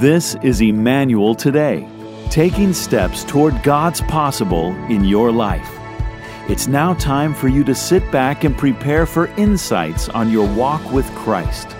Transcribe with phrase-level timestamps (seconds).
[0.00, 1.88] This is Emmanuel Today,
[2.28, 5.70] taking steps toward God's possible in your life.
[6.48, 10.92] It's now time for you to sit back and prepare for insights on your walk
[10.92, 11.76] with Christ.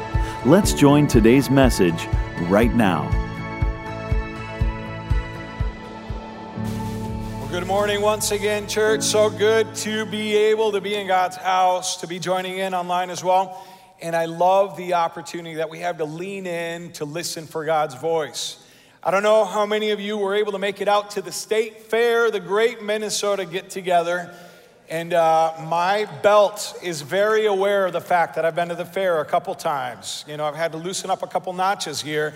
[0.46, 2.06] Let's join today's message
[2.42, 3.10] right now.
[7.40, 9.02] Well, good morning once again, church.
[9.02, 13.10] So good to be able to be in God's house, to be joining in online
[13.10, 13.66] as well.
[14.02, 17.94] And I love the opportunity that we have to lean in to listen for God's
[17.94, 18.58] voice.
[19.02, 21.30] I don't know how many of you were able to make it out to the
[21.30, 24.34] state fair, the great Minnesota get together.
[24.88, 28.84] And uh, my belt is very aware of the fact that I've been to the
[28.84, 30.24] fair a couple times.
[30.28, 32.34] You know, I've had to loosen up a couple notches here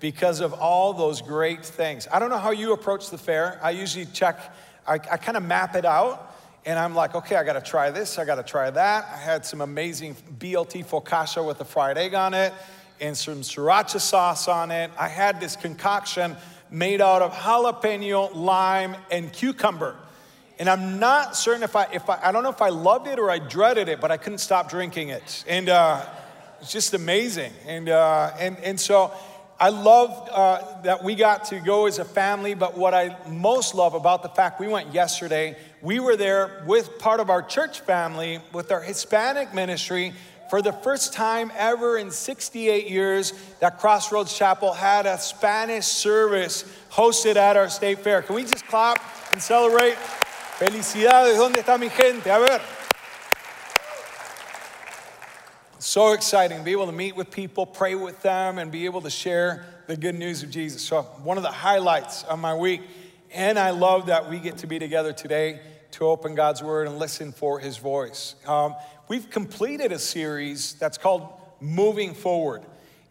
[0.00, 2.06] because of all those great things.
[2.12, 3.58] I don't know how you approach the fair.
[3.62, 4.54] I usually check,
[4.86, 6.27] I, I kind of map it out.
[6.66, 9.08] And I'm like, okay, I gotta try this, I gotta try that.
[9.12, 12.52] I had some amazing BLT focaccia with a fried egg on it
[13.00, 14.90] and some sriracha sauce on it.
[14.98, 16.36] I had this concoction
[16.70, 19.96] made out of jalapeno, lime, and cucumber.
[20.58, 23.18] And I'm not certain if I, if I, I don't know if I loved it
[23.18, 25.44] or I dreaded it, but I couldn't stop drinking it.
[25.46, 26.04] And uh,
[26.60, 27.52] it's just amazing.
[27.66, 29.12] And, uh, and, and so
[29.60, 33.74] I love uh, that we got to go as a family, but what I most
[33.74, 37.80] love about the fact we went yesterday, we were there with part of our church
[37.80, 40.12] family, with our Hispanic ministry,
[40.48, 46.64] for the first time ever in 68 years that Crossroads Chapel had a Spanish service
[46.92, 48.22] hosted at our state fair.
[48.22, 49.96] Can we just clap and celebrate?
[50.58, 52.30] Felicidades, ¿dónde está mi gente?
[52.30, 52.60] A ver.
[55.80, 59.00] So exciting to be able to meet with people, pray with them, and be able
[59.02, 60.82] to share the good news of Jesus.
[60.82, 62.80] So, one of the highlights of my week.
[63.32, 65.60] And I love that we get to be together today
[65.92, 68.34] to open God's Word and listen for His voice.
[68.44, 68.74] Um,
[69.06, 71.28] we've completed a series that's called
[71.60, 72.62] Moving Forward.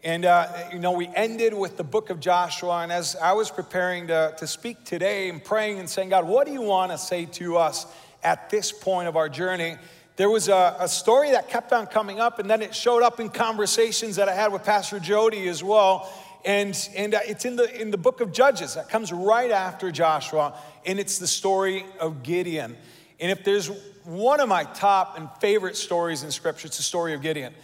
[0.04, 2.82] And, uh, you know, we ended with the book of Joshua.
[2.82, 6.46] And as I was preparing to, to speak today and praying and saying, God, what
[6.46, 7.86] do you want to say to us
[8.22, 9.78] at this point of our journey?
[10.18, 13.20] There was a, a story that kept on coming up, and then it showed up
[13.20, 16.12] in conversations that I had with Pastor Jody as well.
[16.44, 19.92] And, and uh, it's in the, in the book of Judges that comes right after
[19.92, 22.76] Joshua, and it's the story of Gideon.
[23.20, 23.70] And if there's
[24.02, 27.54] one of my top and favorite stories in Scripture, it's the story of Gideon.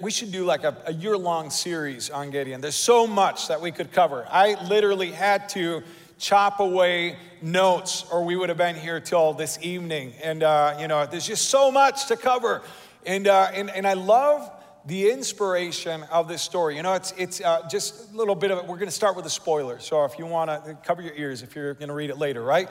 [0.00, 2.60] We should do like a, a year long series on Gideon.
[2.60, 4.26] There's so much that we could cover.
[4.28, 5.84] I literally had to
[6.22, 10.12] chop away notes, or we would have been here till this evening.
[10.22, 12.62] And, uh, you know, there's just so much to cover.
[13.04, 14.48] And, uh, and, and I love
[14.86, 16.76] the inspiration of this story.
[16.76, 18.66] You know, it's, it's uh, just a little bit of it.
[18.66, 19.80] We're going to start with a spoiler.
[19.80, 22.40] So if you want to cover your ears if you're going to read it later,
[22.40, 22.68] right?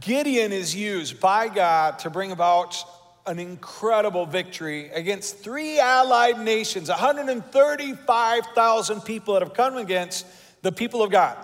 [0.00, 2.76] Gideon is used by God to bring about
[3.26, 10.26] an incredible victory against three allied nations, 135,000 people that have come against
[10.60, 11.38] the people of God.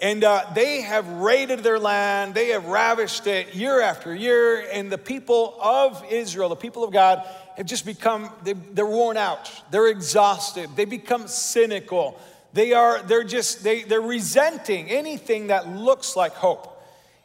[0.00, 4.66] And uh, they have raided their land, they have ravished it year after year.
[4.70, 7.26] And the people of Israel, the people of God,
[7.56, 12.20] have just become, they, they're worn out, they're exhausted, they become cynical.
[12.52, 16.72] They are, they're just, they, they're resenting anything that looks like hope.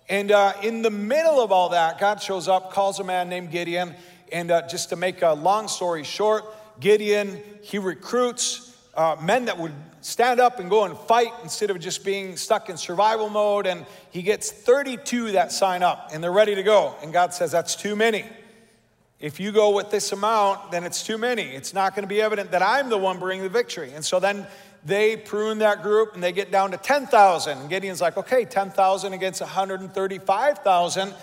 [0.09, 3.49] And uh, in the middle of all that, God shows up, calls a man named
[3.49, 3.95] Gideon.
[4.31, 6.43] And uh, just to make a long story short,
[6.81, 11.79] Gideon, he recruits uh, men that would stand up and go and fight instead of
[11.79, 13.65] just being stuck in survival mode.
[13.65, 16.95] And he gets 32 that sign up and they're ready to go.
[17.01, 18.25] And God says, That's too many.
[19.19, 21.43] If you go with this amount, then it's too many.
[21.43, 23.93] It's not going to be evident that I'm the one bringing the victory.
[23.93, 24.47] And so then
[24.83, 27.57] they prune that group and they get down to 10,000.
[27.59, 31.13] And Gideon's like, okay, 10,000 against 135,000.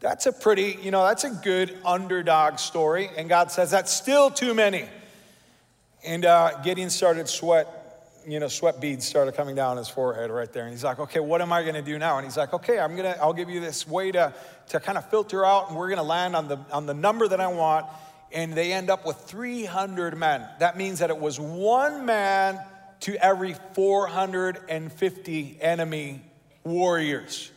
[0.00, 3.10] That's a pretty, you know, that's a good underdog story.
[3.18, 4.86] And God says, that's still too many.
[6.02, 7.81] And uh, Gideon started sweat,
[8.26, 10.64] you know, sweat beads started coming down his forehead right there.
[10.64, 12.18] And he's like, okay, what am I going to do now?
[12.18, 14.34] And he's like, okay, I'm going to, I'll give you this way to,
[14.68, 17.26] to kind of filter out and we're going to land on the, on the number
[17.28, 17.86] that I want.
[18.32, 20.48] And they end up with 300 men.
[20.58, 22.58] That means that it was one man
[23.00, 26.22] to every 450 enemy
[26.64, 27.50] warriors.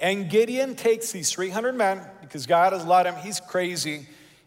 [0.00, 4.06] And Gideon takes these 300 men because God has led him, he's crazy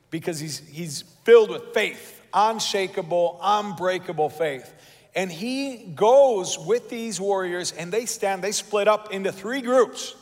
[0.09, 4.73] because he's, he's filled with faith unshakable, unbreakable faith.
[5.19, 10.15] And he goes with these warriors and they stand, they split up into three groups,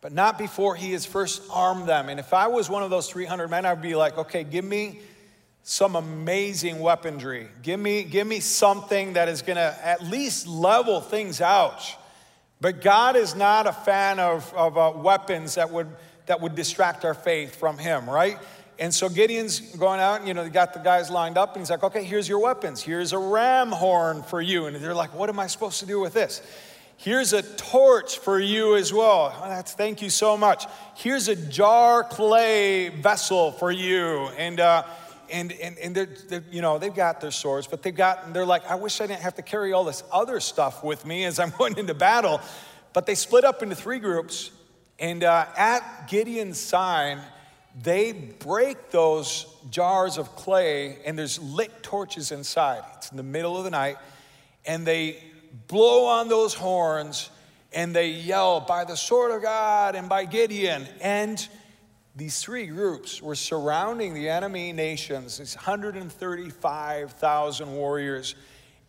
[0.00, 2.08] but not before he has first armed them.
[2.08, 5.00] And if I was one of those 300 men, I'd be like, okay, give me
[5.64, 7.48] some amazing weaponry.
[7.62, 11.94] Give me, give me something that is gonna at least level things out.
[12.62, 15.88] But God is not a fan of, of uh, weapons that would,
[16.24, 18.38] that would distract our faith from him, right?
[18.78, 21.60] And so Gideon's going out, and you know, they got the guys lined up, and
[21.60, 22.80] he's like, okay, here's your weapons.
[22.80, 24.66] Here's a ram horn for you.
[24.66, 26.42] And they're like, what am I supposed to do with this?
[26.96, 29.32] Here's a torch for you as well.
[29.36, 30.66] Oh, that's thank you so much.
[30.96, 34.28] Here's a jar clay vessel for you.
[34.36, 34.82] And uh,
[35.30, 38.44] and and, and they're, they're, you know they've got their swords, but they've got they're
[38.44, 41.38] like, I wish I didn't have to carry all this other stuff with me as
[41.38, 42.40] I'm going into battle.
[42.92, 44.50] But they split up into three groups,
[44.98, 47.20] and uh, at Gideon's sign
[47.82, 52.82] they break those jars of clay and there's lit torches inside.
[52.96, 53.96] It's in the middle of the night,
[54.66, 55.22] and they
[55.68, 57.30] blow on those horns
[57.72, 60.86] and they yell, By the sword of God and by Gideon.
[61.00, 61.46] And
[62.16, 68.34] these three groups were surrounding the enemy nations, these 135,000 warriors.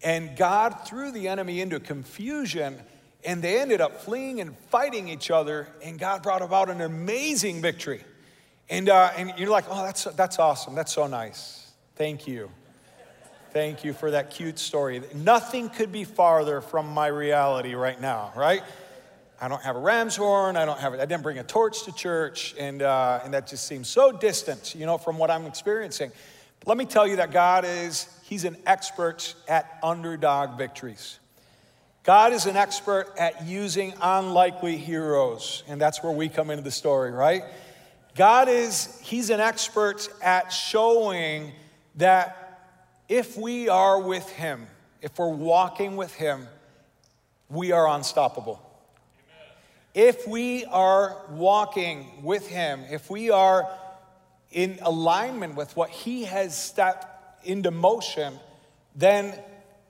[0.01, 2.79] And God threw the enemy into confusion,
[3.25, 7.61] and they ended up fleeing and fighting each other, and God brought about an amazing
[7.61, 8.03] victory.
[8.69, 10.75] And, uh, and you're like, oh, that's, that's awesome.
[10.75, 11.71] That's so nice.
[11.95, 12.51] Thank you.
[13.51, 15.01] Thank you for that cute story.
[15.15, 18.61] Nothing could be farther from my reality right now, right?
[19.41, 20.55] I don't have a ram's horn.
[20.55, 20.93] I don't have.
[20.93, 24.75] I didn't bring a torch to church, and uh, and that just seems so distant,
[24.75, 26.11] you know, from what I'm experiencing.
[26.59, 28.07] But let me tell you that God is.
[28.23, 31.19] He's an expert at underdog victories.
[32.03, 36.71] God is an expert at using unlikely heroes, and that's where we come into the
[36.71, 37.43] story, right?
[38.19, 41.53] God is, He's an expert at showing
[41.95, 42.59] that
[43.07, 44.67] if we are with Him,
[45.01, 46.45] if we're walking with Him,
[47.47, 48.61] we are unstoppable.
[49.93, 53.69] If we are walking with Him, if we are
[54.51, 58.33] in alignment with what He has stepped into motion,
[58.97, 59.33] then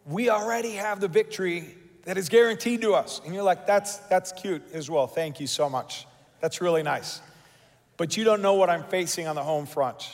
[0.06, 3.22] we already have the victory that is guaranteed to us.
[3.26, 5.08] And you're like, that's, that's cute as well.
[5.08, 6.06] Thank you so much.
[6.42, 7.22] That's really nice
[8.00, 10.10] but you don't know what I'm facing on the home front.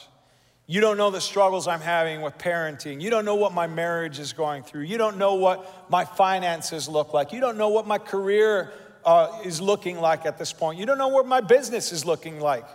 [0.66, 3.00] You don't know the struggles I'm having with parenting.
[3.00, 4.82] You don't know what my marriage is going through.
[4.82, 7.32] You don't know what my finances look like.
[7.32, 8.74] You don't know what my career
[9.06, 10.80] uh, is looking like at this point.
[10.80, 12.66] You don't know what my business is looking like.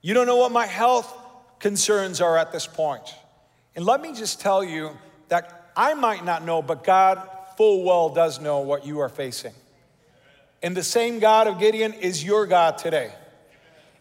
[0.00, 1.14] You don't know what my health
[1.58, 3.14] concerns are at this point.
[3.76, 4.96] And let me just tell you
[5.28, 7.28] that I might not know, but God
[7.58, 9.52] full well does know what you are facing.
[10.62, 13.12] And the same God of Gideon is your God today.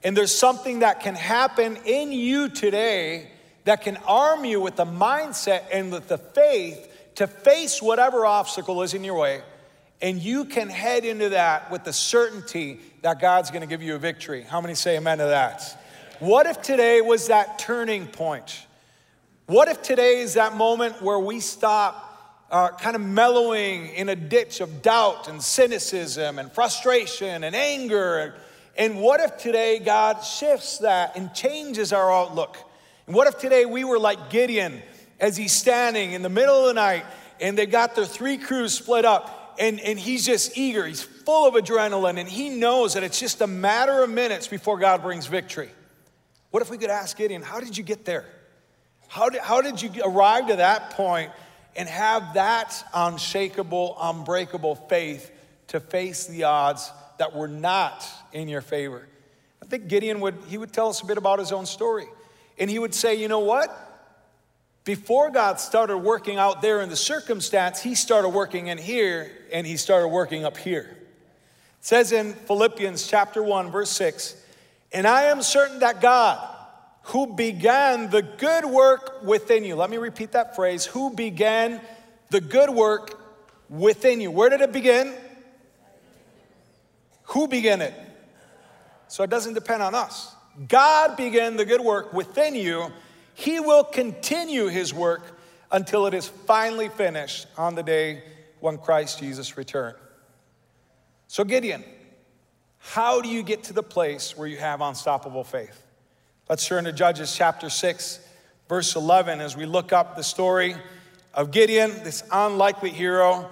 [0.03, 3.27] And there's something that can happen in you today
[3.65, 8.81] that can arm you with the mindset and with the faith to face whatever obstacle
[8.81, 9.41] is in your way.
[10.01, 13.99] And you can head into that with the certainty that God's to give you a
[13.99, 14.41] victory.
[14.41, 15.79] How many say amen to that?
[16.19, 18.65] What if today was that turning point?
[19.45, 22.07] What if today is that moment where we stop
[22.49, 28.35] uh, kind of mellowing in a ditch of doubt and cynicism and frustration and anger?
[28.77, 32.57] And what if today God shifts that and changes our outlook?
[33.07, 34.81] And what if today we were like Gideon
[35.19, 37.05] as he's standing in the middle of the night
[37.39, 41.47] and they've got their three crews split up and, and he's just eager, he's full
[41.47, 45.27] of adrenaline, and he knows that it's just a matter of minutes before God brings
[45.27, 45.69] victory?
[46.51, 48.25] What if we could ask Gideon, How did you get there?
[49.07, 51.31] How did, how did you arrive to that point
[51.75, 55.29] and have that unshakable, unbreakable faith
[55.67, 59.07] to face the odds that were not in your favor.
[59.61, 62.07] I think Gideon would, he would tell us a bit about his own story.
[62.57, 63.91] And he would say, you know what?
[64.83, 69.65] Before God started working out there in the circumstance, he started working in here and
[69.67, 70.97] he started working up here.
[71.79, 74.35] It says in Philippians chapter 1, verse 6,
[74.91, 76.39] and I am certain that God,
[77.03, 81.79] who began the good work within you, let me repeat that phrase, who began
[82.29, 83.19] the good work
[83.69, 84.31] within you.
[84.31, 85.13] Where did it begin?
[87.25, 87.93] Who began it?
[89.11, 90.33] So it doesn't depend on us.
[90.69, 92.93] God began the good work within you.
[93.33, 95.37] He will continue his work
[95.69, 98.23] until it is finally finished on the day
[98.61, 99.97] when Christ Jesus returns.
[101.27, 101.83] So, Gideon,
[102.77, 105.85] how do you get to the place where you have unstoppable faith?
[106.47, 108.25] Let's turn to Judges chapter 6,
[108.69, 110.73] verse 11, as we look up the story
[111.33, 113.49] of Gideon, this unlikely hero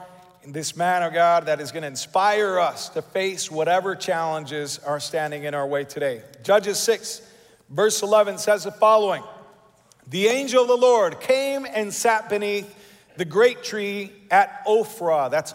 [0.47, 4.99] this man of God that is going to inspire us to face whatever challenges are
[4.99, 6.21] standing in our way today.
[6.43, 7.21] Judges 6,
[7.69, 9.23] verse 11 says the following
[10.07, 12.73] The angel of the Lord came and sat beneath
[13.17, 15.29] the great tree at Ophrah.
[15.29, 15.53] That's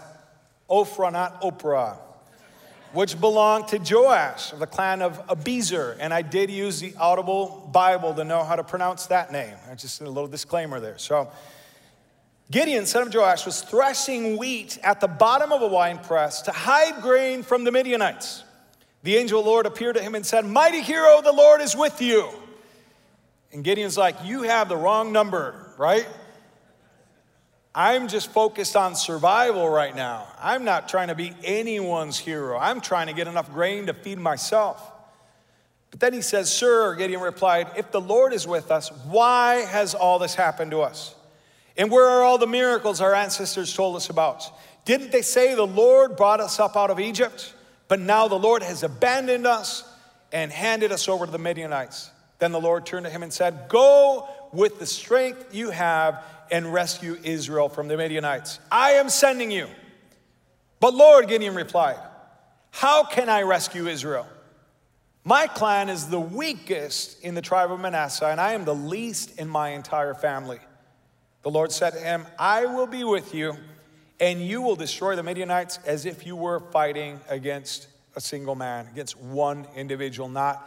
[0.68, 1.96] Ophrah, not Oprah,
[2.92, 5.96] which belonged to Joash of the clan of Abiezer.
[5.98, 9.54] And I did use the Audible Bible to know how to pronounce that name.
[9.70, 10.98] I just a little disclaimer there.
[10.98, 11.30] So,
[12.54, 16.52] Gideon, son of Joash, was threshing wheat at the bottom of a wine press to
[16.52, 18.44] hide grain from the Midianites.
[19.02, 21.74] The angel of the Lord appeared to him and said, Mighty hero, the Lord is
[21.74, 22.30] with you.
[23.52, 26.06] And Gideon's like, You have the wrong number, right?
[27.74, 30.28] I'm just focused on survival right now.
[30.40, 32.56] I'm not trying to be anyone's hero.
[32.56, 34.92] I'm trying to get enough grain to feed myself.
[35.90, 39.96] But then he says, Sir, Gideon replied, If the Lord is with us, why has
[39.96, 41.13] all this happened to us?
[41.76, 44.50] And where are all the miracles our ancestors told us about?
[44.84, 47.54] Didn't they say the Lord brought us up out of Egypt?
[47.88, 49.84] But now the Lord has abandoned us
[50.32, 52.10] and handed us over to the Midianites.
[52.38, 56.72] Then the Lord turned to him and said, Go with the strength you have and
[56.72, 58.58] rescue Israel from the Midianites.
[58.70, 59.68] I am sending you.
[60.80, 61.96] But Lord, Gideon replied,
[62.70, 64.26] How can I rescue Israel?
[65.24, 69.38] My clan is the weakest in the tribe of Manasseh, and I am the least
[69.38, 70.58] in my entire family.
[71.44, 73.54] The Lord said to him, I will be with you,
[74.18, 77.86] and you will destroy the Midianites as if you were fighting against
[78.16, 80.66] a single man, against one individual, not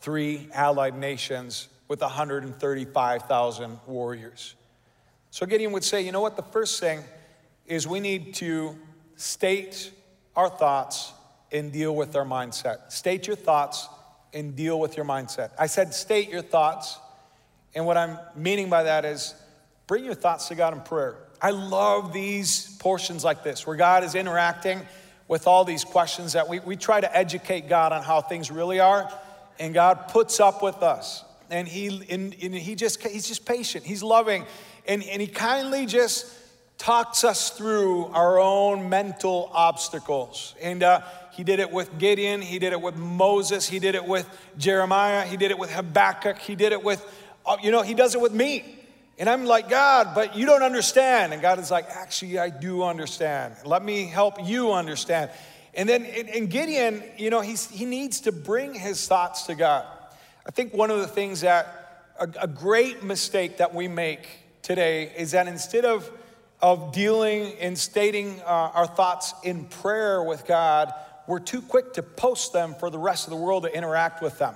[0.00, 4.54] three allied nations with 135,000 warriors.
[5.30, 6.36] So Gideon would say, you know what?
[6.36, 7.04] The first thing
[7.66, 8.74] is we need to
[9.16, 9.92] state
[10.34, 11.12] our thoughts
[11.52, 12.90] and deal with our mindset.
[12.90, 13.86] State your thoughts
[14.32, 15.50] and deal with your mindset.
[15.58, 16.98] I said, state your thoughts.
[17.74, 19.34] And what I'm meaning by that is
[19.86, 21.16] bring your thoughts to God in prayer.
[21.40, 24.80] I love these portions like this where God is interacting
[25.28, 28.80] with all these questions that we, we try to educate God on how things really
[28.80, 29.12] are,
[29.58, 31.24] and God puts up with us.
[31.50, 33.84] And he, and, and he just, he's just patient.
[33.84, 34.44] He's loving
[34.88, 36.26] and, and he kindly just
[36.78, 40.54] talks us through our own mental obstacles.
[40.60, 41.02] And uh,
[41.32, 44.28] he did it with Gideon, he did it with Moses, he did it with
[44.58, 47.04] Jeremiah, he did it with Habakkuk, he did it with,
[47.44, 48.75] uh, you know, he does it with me.
[49.18, 51.32] And I'm like, God, but you don't understand.
[51.32, 53.54] And God is like, actually, I do understand.
[53.64, 55.30] Let me help you understand.
[55.72, 59.86] And then in Gideon, you know, he's, he needs to bring his thoughts to God.
[60.46, 64.28] I think one of the things that a, a great mistake that we make
[64.62, 66.10] today is that instead of,
[66.60, 70.92] of dealing and stating uh, our thoughts in prayer with God,
[71.26, 74.38] we're too quick to post them for the rest of the world to interact with
[74.38, 74.54] them.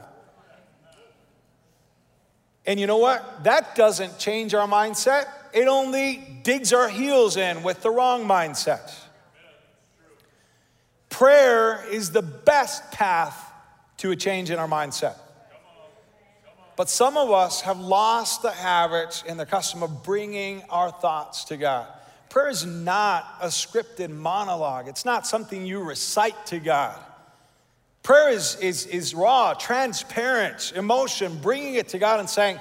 [2.66, 3.44] And you know what?
[3.44, 5.26] That doesn't change our mindset.
[5.52, 8.94] It only digs our heels in with the wrong mindset.
[11.08, 13.52] Prayer is the best path
[13.98, 15.16] to a change in our mindset.
[16.76, 21.44] But some of us have lost the habit and the custom of bringing our thoughts
[21.44, 21.86] to God.
[22.30, 26.98] Prayer is not a scripted monologue, it's not something you recite to God.
[28.02, 32.58] Prayer is, is, is raw, transparent, emotion, bringing it to God and saying,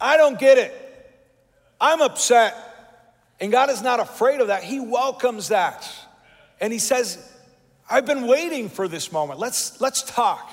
[0.00, 0.72] I don't get it.
[1.80, 2.56] I'm upset.
[3.40, 4.62] And God is not afraid of that.
[4.62, 5.88] He welcomes that.
[6.60, 7.18] And He says,
[7.90, 9.40] I've been waiting for this moment.
[9.40, 10.50] Let's, let's talk.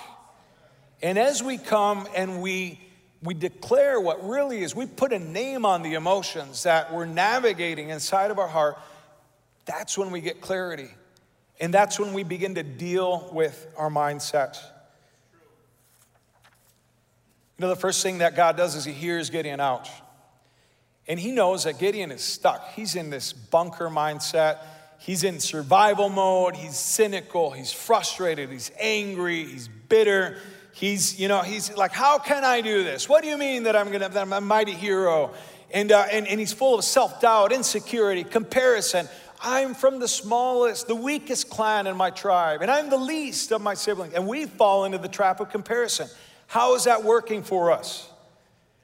[1.01, 2.79] And as we come and we
[3.21, 7.89] we declare what really is, we put a name on the emotions that we're navigating
[7.89, 8.77] inside of our heart,
[9.65, 10.89] that's when we get clarity.
[11.59, 14.57] And that's when we begin to deal with our mindset.
[17.57, 19.89] You know, the first thing that God does is He hears Gideon out.
[21.07, 22.73] And He knows that Gideon is stuck.
[22.73, 24.59] He's in this bunker mindset.
[24.99, 26.55] He's in survival mode.
[26.55, 27.51] He's cynical.
[27.51, 28.49] He's frustrated.
[28.49, 29.45] He's angry.
[29.45, 30.37] He's bitter.
[30.73, 33.09] He's, you know, he's like, how can I do this?
[33.09, 35.33] What do you mean that I'm gonna, that I'm a mighty hero?
[35.71, 39.09] And, uh, and, and he's full of self doubt, insecurity, comparison.
[39.41, 43.61] I'm from the smallest, the weakest clan in my tribe, and I'm the least of
[43.61, 44.13] my siblings.
[44.13, 46.07] And we fall into the trap of comparison.
[46.47, 48.09] How is that working for us?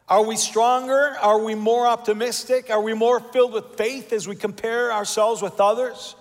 [0.07, 1.15] Are we stronger?
[1.21, 2.69] Are we more optimistic?
[2.69, 6.15] Are we more filled with faith as we compare ourselves with others?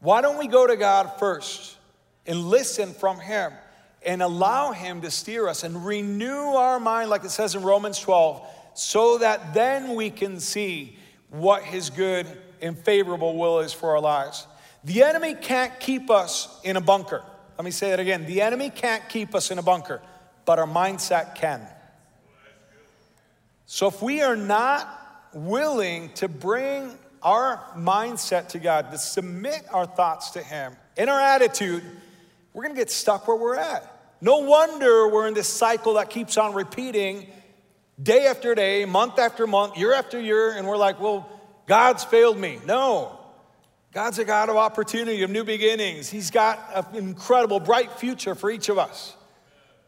[0.00, 1.76] Why don't we go to God first
[2.26, 3.52] and listen from Him?
[4.04, 7.98] and allow Him to steer us and renew our mind, like it says in Romans
[8.00, 10.96] 12, so that then we can see
[11.30, 12.26] what His good
[12.62, 14.46] and favorable will is for our lives.
[14.84, 17.22] The enemy can't keep us in a bunker.
[17.56, 18.26] Let me say that again.
[18.26, 20.00] The enemy can't keep us in a bunker,
[20.44, 21.66] but our mindset can.
[23.66, 24.88] So if we are not
[25.34, 31.20] willing to bring our mindset to God, to submit our thoughts to Him in our
[31.20, 31.82] attitude,
[32.54, 33.94] we're going to get stuck where we're at.
[34.20, 37.26] No wonder we're in this cycle that keeps on repeating
[38.02, 41.28] day after day, month after month, year after year, and we're like, well,
[41.68, 42.58] God's failed me.
[42.66, 43.20] No.
[43.92, 46.08] God's a God of opportunity, of new beginnings.
[46.08, 49.14] He's got an incredible, bright future for each of us.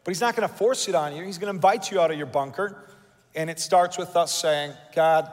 [0.04, 2.10] But He's not going to force it on you, He's going to invite you out
[2.10, 2.86] of your bunker.
[3.34, 5.30] And it starts with us saying, God,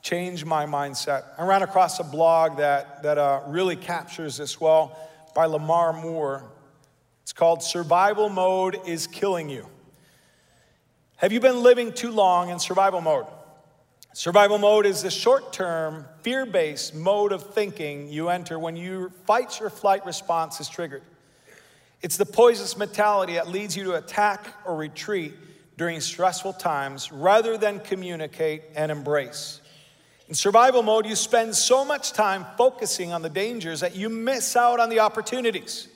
[0.00, 1.24] change my mindset.
[1.36, 4.96] I ran across a blog that, that uh, really captures this well
[5.34, 6.44] by Lamar Moore.
[7.22, 9.66] It's called Survival Mode is Killing You.
[11.16, 13.26] Have you been living too long in survival mode?
[14.14, 19.08] Survival mode is the short term, fear based mode of thinking you enter when your
[19.08, 21.02] fight or flight response is triggered.
[22.02, 25.32] It's the poisonous mentality that leads you to attack or retreat
[25.78, 29.62] during stressful times rather than communicate and embrace.
[30.28, 34.56] In survival mode, you spend so much time focusing on the dangers that you miss
[34.56, 35.88] out on the opportunities.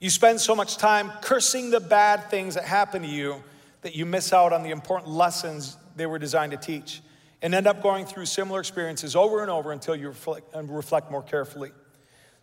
[0.00, 3.44] You spend so much time cursing the bad things that happen to you
[3.82, 7.02] that you miss out on the important lessons they were designed to teach
[7.42, 11.22] and end up going through similar experiences over and over until you reflect, reflect more
[11.22, 11.72] carefully.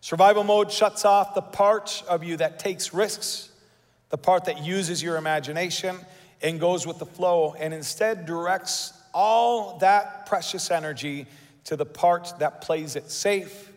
[0.02, 3.50] Survival mode shuts off the part of you that takes risks,
[4.10, 5.96] the part that uses your imagination
[6.42, 11.26] and goes with the flow, and instead directs all that precious energy
[11.64, 13.70] to the part that plays it safe,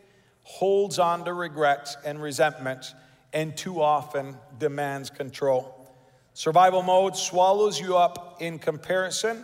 [0.44, 2.94] holds on to regret and resentment,
[3.34, 5.88] and too often demands control.
[6.34, 9.44] Survival mode swallows you up in comparison.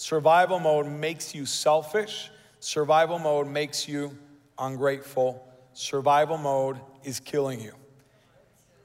[0.00, 2.30] Survival mode makes you selfish.
[2.60, 4.16] Survival mode makes you
[4.56, 5.44] ungrateful.
[5.72, 7.72] Survival mode is killing you.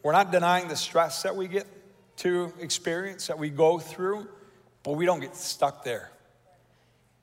[0.01, 1.67] We're not denying the stress that we get
[2.17, 4.27] to experience, that we go through,
[4.81, 6.09] but we don't get stuck there.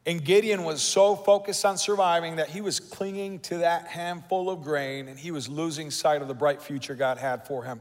[0.07, 4.63] And Gideon was so focused on surviving that he was clinging to that handful of
[4.63, 7.81] grain and he was losing sight of the bright future God had for him.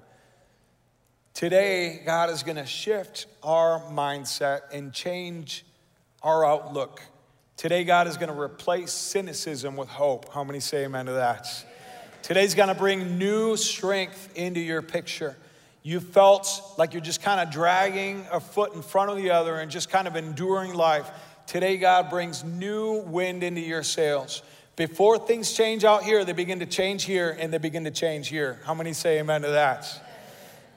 [1.36, 5.66] Today, God is going to shift our mindset and change
[6.22, 7.02] our outlook.
[7.58, 10.34] Today, God is going to replace cynicism with hope.
[10.34, 11.48] How many say amen to that?
[12.22, 15.38] Today's going to bring new strength into your picture.
[15.82, 19.56] You felt like you're just kind of dragging a foot in front of the other
[19.56, 21.10] and just kind of enduring life.
[21.48, 24.42] Today, God brings new wind into your sails.
[24.76, 28.30] Before things change out here, they begin to change here and they begin to change
[28.30, 28.60] here.
[28.66, 30.09] How many say amen to that?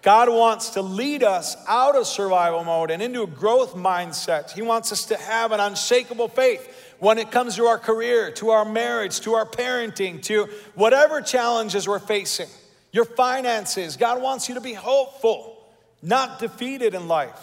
[0.02, 4.50] God wants to lead us out of survival mode and into a growth mindset.
[4.50, 8.50] He wants us to have an unshakable faith when it comes to our career, to
[8.50, 12.48] our marriage, to our parenting, to whatever challenges we're facing.
[12.90, 15.57] Your finances, God wants you to be hopeful,
[16.03, 17.40] not defeated in life.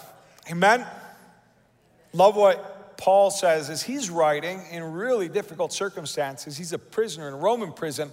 [0.50, 0.86] Amen.
[2.12, 6.58] Love what Paul says as he's writing in really difficult circumstances.
[6.58, 8.10] He's a prisoner in Roman prison.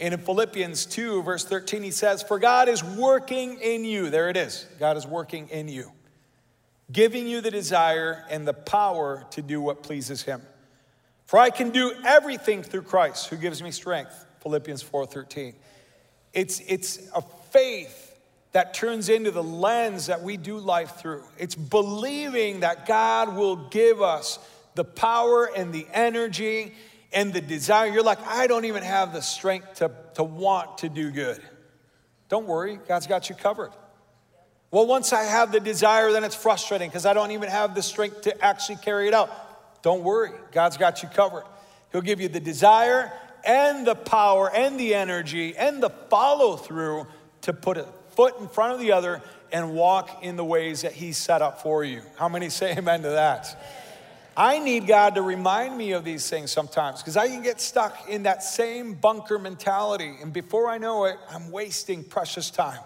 [0.00, 4.10] And in Philippians 2, verse 13, he says, For God is working in you.
[4.10, 4.66] There it is.
[4.78, 5.90] God is working in you,
[6.92, 10.42] giving you the desire and the power to do what pleases him.
[11.24, 14.24] For I can do everything through Christ who gives me strength.
[14.40, 15.54] Philippians 4:13.
[16.32, 18.08] It's, it's a faith
[18.52, 21.24] that turns into the lens that we do life through.
[21.36, 24.38] It's believing that God will give us
[24.74, 26.74] the power and the energy
[27.12, 27.86] and the desire.
[27.86, 31.40] You're like, I don't even have the strength to, to want to do good.
[32.28, 33.70] Don't worry, God's got you covered.
[34.70, 37.82] Well, once I have the desire, then it's frustrating because I don't even have the
[37.82, 39.82] strength to actually carry it out.
[39.82, 41.44] Don't worry, God's got you covered.
[41.90, 43.10] He'll give you the desire
[43.44, 47.06] and the power and the energy and the follow through
[47.42, 50.92] to put a foot in front of the other and walk in the ways that
[50.92, 52.02] He set up for you.
[52.16, 53.87] How many say amen to that?
[54.38, 58.08] I need God to remind me of these things sometimes because I can get stuck
[58.08, 60.14] in that same bunker mentality.
[60.22, 62.78] And before I know it, I'm wasting precious time.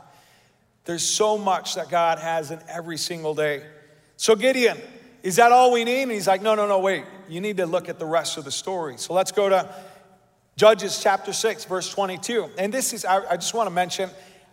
[0.87, 3.65] There's so much that God has in every single day.
[4.17, 4.79] So, Gideon,
[5.23, 6.05] is that all we need?
[6.05, 7.05] And he's like, no, no, no, wait.
[7.29, 8.97] You need to look at the rest of the story.
[8.97, 9.69] So let's go to
[10.57, 12.49] Judges chapter 6, verse 22.
[12.57, 14.09] And this is, I, I just want to mention,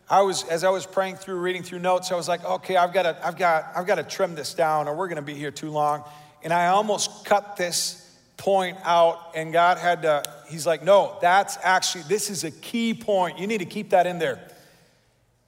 [0.09, 2.91] I was, as I was praying through, reading through notes, I was like, okay, I've
[2.91, 5.35] got to, I've got, I've got to trim this down, or we're going to be
[5.35, 6.03] here too long.
[6.43, 8.06] And I almost cut this
[8.38, 10.23] point out, and God had to.
[10.47, 13.38] He's like, no, that's actually this is a key point.
[13.38, 14.39] You need to keep that in there,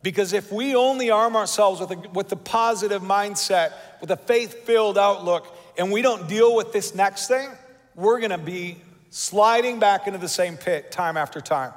[0.04, 4.98] because if we only arm ourselves with a, with the positive mindset, with a faith-filled
[4.98, 7.50] outlook, and we don't deal with this next thing,
[7.96, 8.78] we're to be
[9.10, 11.74] sliding back into the same pit time after time.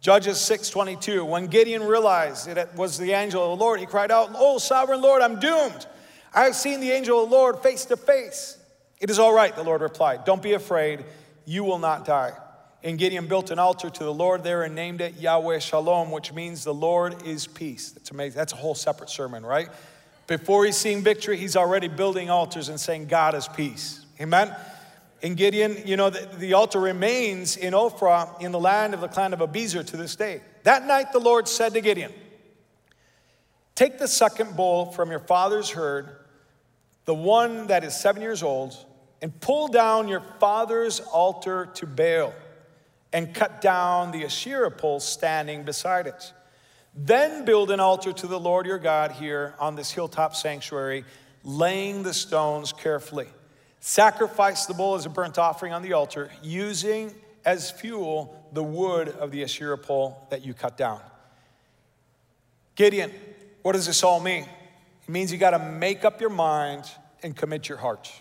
[0.00, 4.30] Judges 6:22 When Gideon realized it was the angel of the Lord he cried out
[4.34, 5.86] oh sovereign Lord I'm doomed
[6.36, 8.58] I have seen the angel of the Lord face to face
[9.00, 10.24] It is all right the Lord replied.
[10.26, 11.04] Don't be afraid.
[11.46, 12.32] You will not die.
[12.84, 16.34] And Gideon built an altar to the Lord there and named it Yahweh Shalom which
[16.34, 17.90] means the Lord is peace.
[17.90, 18.36] That's amazing.
[18.36, 19.70] That's a whole separate sermon right?
[20.26, 24.04] Before he's seeing victory he's already building altars and saying God is peace.
[24.20, 24.54] Amen?
[25.22, 29.08] In Gideon, you know, the, the, altar remains in Ophrah in the land of the
[29.08, 30.42] clan of Abiezer to this day.
[30.64, 32.12] That night the Lord said to Gideon,
[33.74, 36.16] Take the second bull from your father's herd,
[37.06, 38.76] the one that is seven years old,
[39.22, 42.34] and pull down your father's altar to Baal,
[43.12, 46.32] and cut down the Asherah pole standing beside it.
[46.94, 51.04] Then build an altar to the Lord your God here on this hilltop sanctuary
[51.44, 53.28] laying the stones carefully.
[53.80, 57.14] Sacrifice the bull as a burnt offering on the altar, using
[57.44, 61.00] as fuel the wood of the Asherah pole that you cut down.
[62.74, 63.12] Gideon,
[63.62, 64.46] what does this all mean?
[65.06, 66.84] It means you got to make up your mind
[67.22, 68.12] and commit your heart.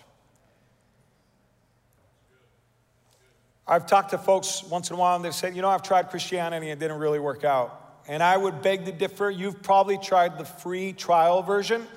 [3.67, 6.11] I've talked to folks once in a while and they've said, you know, I've tried
[6.11, 7.81] Christianity and it didn't really work out.
[8.07, 9.31] And I would beg to differ.
[9.31, 11.87] You've probably tried the free trial version,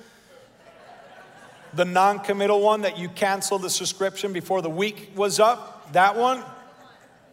[1.75, 5.91] the non committal one that you canceled the subscription before the week was up.
[5.93, 6.43] That one,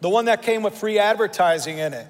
[0.01, 2.07] the one that came with free advertising in it.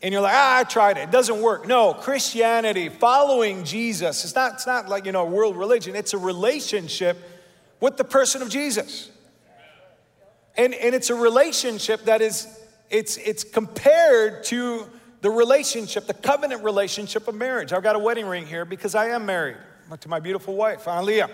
[0.00, 1.02] And you're like, ah, I tried it.
[1.02, 1.66] It doesn't work.
[1.66, 5.96] No, Christianity, following Jesus, it's not, it's not like, you know, a world religion.
[5.96, 7.16] It's a relationship
[7.80, 9.10] with the person of Jesus.
[10.56, 12.46] And, and it's a relationship that is,
[12.90, 14.88] it's, it's compared to
[15.20, 17.72] the relationship, the covenant relationship of marriage.
[17.72, 19.56] I've got a wedding ring here because I am married
[20.00, 21.28] to my beautiful wife, Analia.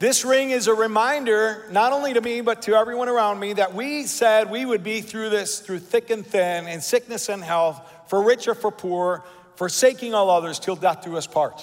[0.00, 3.74] This ring is a reminder, not only to me, but to everyone around me, that
[3.74, 7.78] we said we would be through this, through thick and thin, in sickness and health,
[8.08, 9.22] for rich or for poor,
[9.56, 11.62] forsaking all others till death do us part.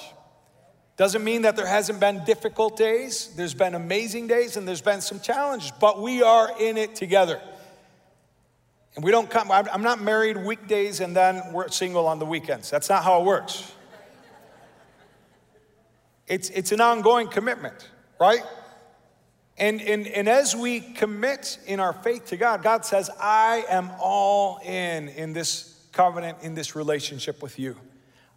[0.98, 3.34] Doesn't mean that there hasn't been difficult days.
[3.36, 7.42] There's been amazing days and there's been some challenges, but we are in it together.
[8.96, 12.70] And we don't come, I'm not married weekdays and then we're single on the weekends.
[12.70, 13.72] That's not how it works.
[16.28, 17.88] It's, it's an ongoing commitment
[18.20, 18.42] right?
[19.58, 23.92] And, and, and as we commit in our faith to God, God says, I am
[24.00, 27.76] all in in this covenant, in this relationship with you.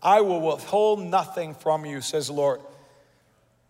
[0.02, 2.60] I will withhold nothing from you, says the Lord.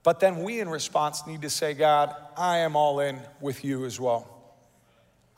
[0.05, 3.85] But then we, in response, need to say, God, I am all in with you
[3.85, 4.29] as well.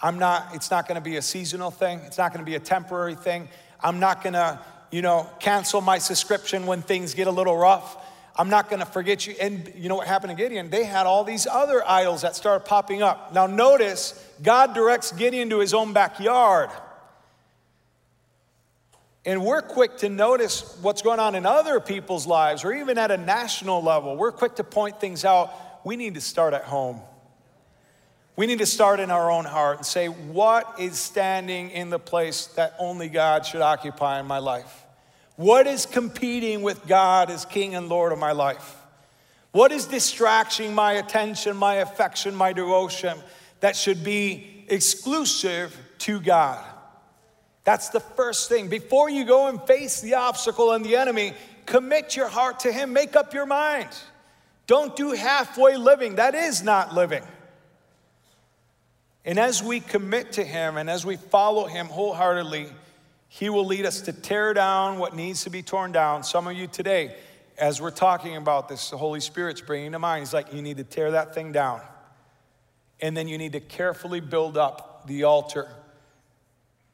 [0.00, 3.14] I'm not, it's not gonna be a seasonal thing, it's not gonna be a temporary
[3.14, 3.48] thing.
[3.80, 7.96] I'm not gonna, you know, cancel my subscription when things get a little rough.
[8.34, 9.34] I'm not going to forget you.
[9.40, 10.70] And you know what happened to Gideon?
[10.70, 13.34] They had all these other idols that started popping up.
[13.34, 16.70] Now, notice God directs Gideon to his own backyard.
[19.24, 23.10] And we're quick to notice what's going on in other people's lives or even at
[23.10, 24.16] a national level.
[24.16, 25.52] We're quick to point things out.
[25.84, 27.00] We need to start at home.
[28.34, 31.98] We need to start in our own heart and say, what is standing in the
[31.98, 34.81] place that only God should occupy in my life?
[35.36, 38.76] What is competing with God as King and Lord of my life?
[39.52, 43.18] What is distracting my attention, my affection, my devotion
[43.60, 46.64] that should be exclusive to God?
[47.64, 48.68] That's the first thing.
[48.68, 51.34] Before you go and face the obstacle and the enemy,
[51.66, 52.92] commit your heart to Him.
[52.92, 53.90] Make up your mind.
[54.66, 56.16] Don't do halfway living.
[56.16, 57.22] That is not living.
[59.24, 62.68] And as we commit to Him and as we follow Him wholeheartedly,
[63.34, 66.22] he will lead us to tear down what needs to be torn down.
[66.22, 67.16] Some of you today,
[67.56, 70.20] as we're talking about this, the Holy Spirit's bringing to mind.
[70.20, 71.80] He's like, you need to tear that thing down.
[73.00, 75.70] And then you need to carefully build up the altar,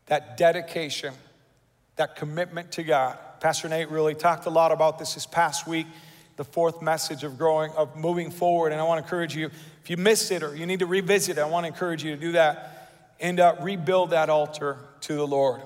[0.06, 1.12] that dedication,
[1.96, 3.18] that commitment to God.
[3.40, 5.88] Pastor Nate really talked a lot about this this past week,
[6.36, 8.70] the fourth message of growing, of moving forward.
[8.70, 9.46] And I want to encourage you,
[9.82, 12.14] if you missed it or you need to revisit it, I want to encourage you
[12.14, 15.62] to do that and uh, rebuild that altar to the Lord.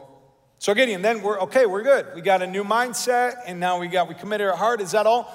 [0.62, 2.07] So Gideon, then we're okay, we're good.
[2.14, 4.81] We got a new mindset, and now we got we committed our heart.
[4.81, 5.29] Is that all?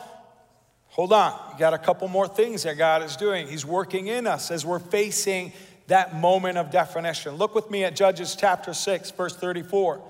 [0.86, 1.38] Hold on.
[1.52, 3.46] We got a couple more things that God is doing.
[3.46, 5.52] He's working in us as we're facing
[5.88, 7.36] that moment of definition.
[7.36, 10.02] Look with me at Judges chapter 6, verse 34.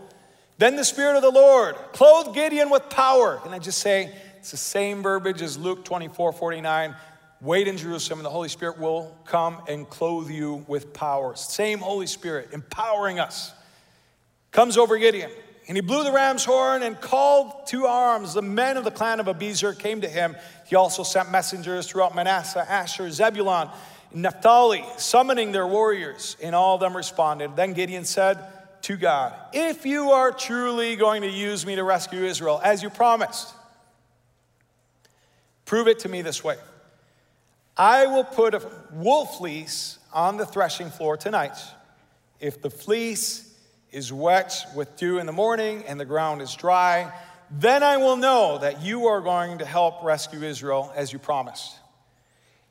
[0.59, 3.37] Then the Spirit of the Lord clothed Gideon with power.
[3.37, 6.95] Can I just say, it's the same verbiage as Luke 24, 49.
[7.41, 11.35] Wait in Jerusalem, and the Holy Spirit will come and clothe you with power.
[11.35, 13.53] Same Holy Spirit empowering us
[14.57, 15.29] comes over Gideon.
[15.67, 18.33] And he blew the ram's horn and called to arms.
[18.33, 20.35] The men of the clan of Abiezer came to him.
[20.65, 23.69] He also sent messengers throughout Manasseh, Asher, Zebulun,
[24.11, 26.37] and Naphtali, summoning their warriors.
[26.41, 27.55] And all of them responded.
[27.55, 28.39] Then Gideon said
[28.81, 32.89] to God, If you are truly going to use me to rescue Israel, as you
[32.89, 33.53] promised,
[35.65, 36.57] prove it to me this way.
[37.77, 41.59] I will put a wool fleece on the threshing floor tonight.
[42.39, 43.46] If the fleece
[43.91, 47.11] is wet with dew in the morning and the ground is dry,
[47.49, 51.75] then I will know that you are going to help rescue Israel as you promised.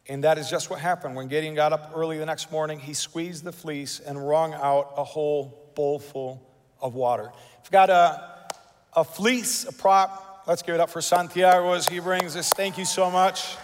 [0.08, 1.16] And that is just what happened.
[1.16, 4.92] When Gideon got up early the next morning, he squeezed the fleece and wrung out
[4.96, 6.46] a whole bowlful
[6.80, 7.32] of water.
[7.64, 8.48] I've got a,
[8.94, 10.44] a fleece, a prop.
[10.46, 12.50] Let's give it up for Santiago as he brings this.
[12.50, 13.56] Thank you so much.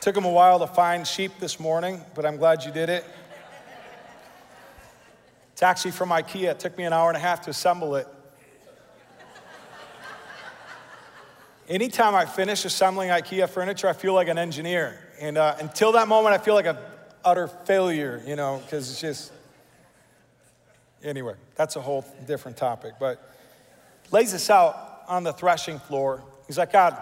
[0.00, 3.04] Took him a while to find sheep this morning, but I'm glad you did it.
[5.62, 6.50] It's actually from IKEA.
[6.50, 8.08] It took me an hour and a half to assemble it.
[11.68, 14.98] anytime I finish assembling IKEA furniture, I feel like an engineer.
[15.20, 16.78] And uh, until that moment, I feel like an
[17.24, 19.30] utter failure, you know, because it's just.
[21.04, 22.94] Anyway, that's a whole different topic.
[22.98, 23.22] But
[24.10, 26.24] lays this out on the threshing floor.
[26.48, 26.96] He's like, God,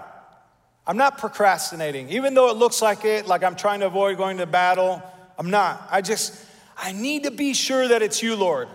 [0.87, 2.11] I'm not procrastinating.
[2.11, 5.03] Even though it looks like it, like I'm trying to avoid going to battle,
[5.39, 5.89] I'm not.
[5.91, 6.50] I just,
[6.83, 8.67] I need to be sure that it's you, Lord.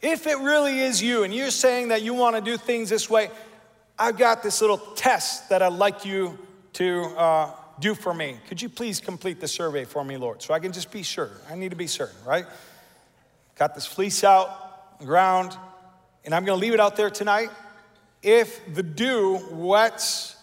[0.00, 3.10] If it really is you and you're saying that you want to do things this
[3.10, 3.30] way,
[3.98, 6.38] I've got this little test that I'd like you
[6.74, 8.38] to uh, do for me.
[8.48, 11.30] Could you please complete the survey for me, Lord, so I can just be sure?
[11.50, 12.46] I need to be certain, right?
[13.56, 15.56] Got this fleece out, ground,
[16.24, 17.50] and I'm going to leave it out there tonight.
[18.22, 20.36] If the dew wets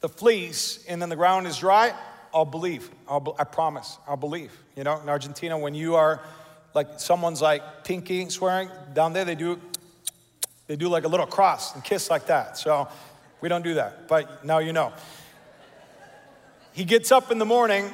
[0.00, 1.94] the fleece and then the ground is dry,
[2.34, 2.90] I'll believe.
[3.08, 3.98] I'll, I promise.
[4.06, 4.52] I'll believe.
[4.76, 6.20] You know, in Argentina, when you are
[6.74, 9.60] like someone's like pinky swearing down there, they do
[10.66, 12.58] they do like a little cross and kiss like that.
[12.58, 12.88] So
[13.40, 14.92] we don't do that, but now you know.
[16.72, 17.90] He gets up in the morning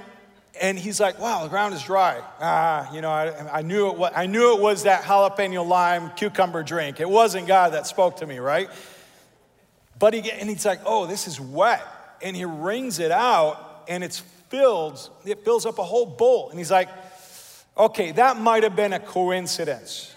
[0.60, 2.20] and he's like, wow, the ground is dry.
[2.40, 6.10] Ah, you know, I, I, knew it was, I knew it was that jalapeno lime
[6.16, 6.98] cucumber drink.
[6.98, 8.68] It wasn't God that spoke to me, right?
[9.98, 11.82] But he, and he's like, oh, this is wet.
[12.22, 16.50] And he wrings it out and it's filled, it fills up a whole bowl.
[16.50, 16.88] And he's like,
[17.76, 20.14] okay, that might have been a coincidence.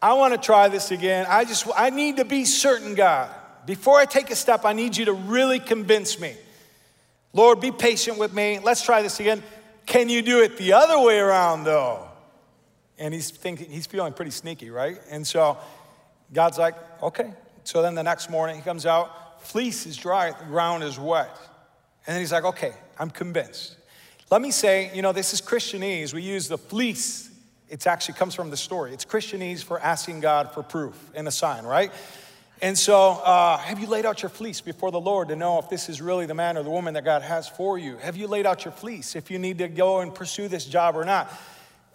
[0.00, 1.26] I want to try this again.
[1.28, 3.30] I just, I need to be certain, God.
[3.64, 6.36] Before I take a step, I need you to really convince me.
[7.32, 8.58] Lord, be patient with me.
[8.58, 9.42] Let's try this again.
[9.86, 12.06] Can you do it the other way around, though?
[12.98, 15.00] And he's thinking, he's feeling pretty sneaky, right?
[15.10, 15.58] And so
[16.32, 17.32] God's like, okay.
[17.64, 19.10] So then the next morning he comes out,
[19.44, 21.30] fleece is dry, the ground is wet.
[22.06, 23.76] And then he's like, okay, I'm convinced.
[24.30, 26.12] Let me say, you know, this is Christianese.
[26.12, 27.30] We use the fleece
[27.68, 28.92] it actually comes from the story.
[28.92, 31.90] It's Christianese for asking God for proof and a sign, right?
[32.62, 35.68] And so, uh, have you laid out your fleece before the Lord to know if
[35.68, 37.96] this is really the man or the woman that God has for you?
[37.96, 40.96] Have you laid out your fleece if you need to go and pursue this job
[40.96, 41.32] or not?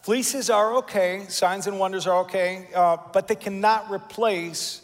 [0.01, 4.81] Fleeces are okay, signs and wonders are okay, uh, but they cannot replace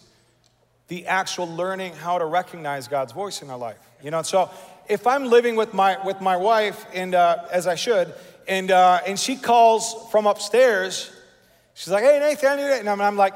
[0.88, 3.80] the actual learning how to recognize God's voice in our life.
[4.04, 4.50] You know, so
[4.88, 8.14] if I'm living with my with my wife, and uh, as I should,
[8.48, 11.12] and, uh, and she calls from upstairs.
[11.74, 13.34] She's like, hey, Nathan, and I'm, I'm like,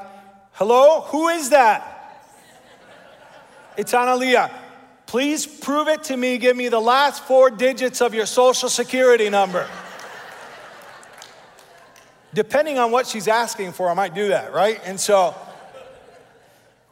[0.52, 1.96] hello, who is that?
[3.76, 4.50] It's Analia.
[5.06, 6.38] Please prove it to me.
[6.38, 9.68] Give me the last four digits of your social security number.
[12.32, 14.80] Depending on what she's asking for, I might do that, right?
[14.84, 15.34] And so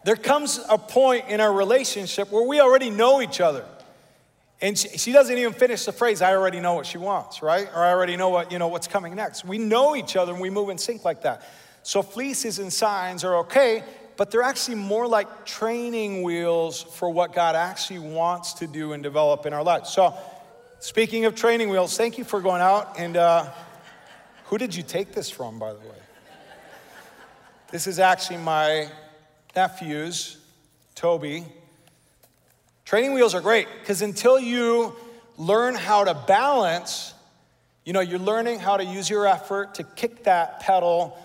[0.08, 3.66] there comes a point in our relationship where we already know each other.
[4.58, 7.68] And she, she, doesn't even finish the phrase, I already know what she wants, right?
[7.74, 9.44] Or I already know what, you know, what's coming next.
[9.44, 11.46] We know each other and we move in sync like that.
[11.82, 13.84] So fleeces and signs are okay,
[14.16, 19.02] but they're actually more like training wheels for what God actually wants to do and
[19.02, 19.90] develop in our lives.
[19.90, 20.14] So
[20.78, 22.98] speaking of training wheels, thank you for going out.
[22.98, 23.52] And uh,
[24.46, 26.00] who did you take this from, by the way?
[27.70, 28.88] This is actually my
[29.58, 30.36] nephew's,
[30.94, 31.44] Toby.
[32.84, 34.94] Training wheels are great because until you
[35.36, 37.12] learn how to balance,
[37.84, 41.18] you know, you're learning how to use your effort to kick that pedal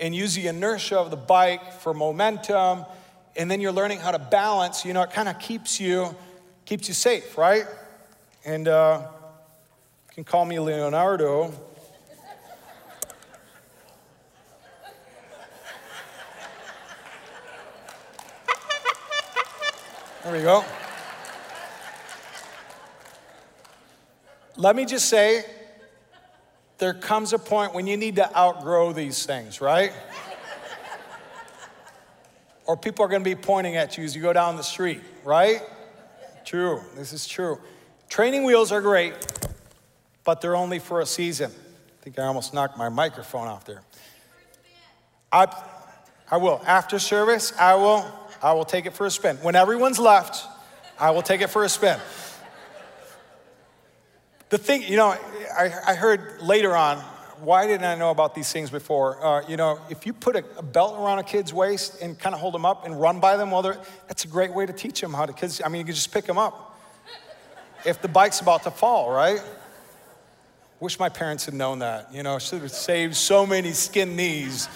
[0.00, 2.84] and use the inertia of the bike for momentum.
[3.36, 6.12] And then you're learning how to balance, you know, it kind of keeps you,
[6.64, 7.66] keeps you safe, right?
[8.44, 9.02] And uh,
[10.08, 11.52] you can call me Leonardo.
[20.26, 20.64] There we go.
[24.56, 25.44] Let me just say,
[26.78, 29.92] there comes a point when you need to outgrow these things, right?
[32.66, 35.00] or people are going to be pointing at you as you go down the street,
[35.22, 35.62] right?
[36.44, 37.60] True, this is true.
[38.08, 39.14] Training wheels are great,
[40.24, 41.52] but they're only for a season.
[41.52, 43.82] I think I almost knocked my microphone off there.
[45.30, 45.46] I,
[46.28, 46.60] I will.
[46.66, 48.04] After service, I will,
[48.42, 49.36] I will take it for a spin.
[49.36, 50.46] When everyone's left,
[50.98, 51.98] I will take it for a spin.
[54.48, 55.08] The thing, you know,
[55.58, 56.98] I, I heard later on,
[57.40, 59.24] why didn't I know about these things before?
[59.24, 62.34] Uh, you know, if you put a, a, belt around a kid's waist and kind
[62.34, 64.72] of hold them up and run by them while they're, that's a great way to
[64.72, 66.78] teach them how to, because, I mean, you can just pick them up
[67.84, 69.42] if the bike's about to fall, right?
[70.80, 72.12] Wish my parents had known that.
[72.12, 74.68] You know, should have saved so many skin knees.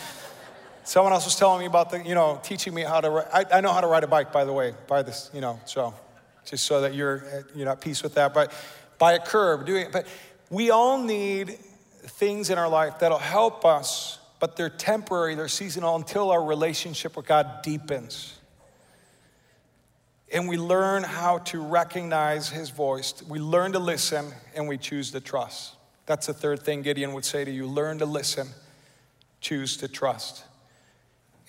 [0.85, 3.61] Someone else was telling me about the, you know, teaching me how to, I, I
[3.61, 5.95] know how to ride a bike, by the way, by this, you know, so
[6.45, 8.35] just so that you're, you're at peace with that.
[8.35, 8.53] But
[8.99, 9.93] by a curb, doing it.
[9.93, 10.07] But
[10.49, 11.59] we all need
[12.03, 17.17] things in our life that'll help us, but they're temporary, they're seasonal until our relationship
[17.17, 18.39] with God deepens.
[20.33, 23.23] and we learn how to recognize his voice.
[23.29, 25.75] We learn to listen and we choose to trust.
[26.07, 28.49] That's the third thing Gideon would say to you learn to listen,
[29.41, 30.45] choose to trust.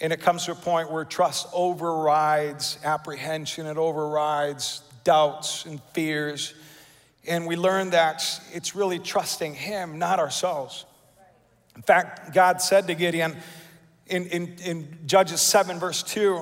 [0.01, 6.55] And it comes to a point where trust overrides apprehension, it overrides doubts and fears.
[7.27, 10.85] And we learn that it's really trusting Him, not ourselves.
[11.75, 13.37] In fact, God said to Gideon
[14.07, 16.41] in, in, in Judges 7, verse 2,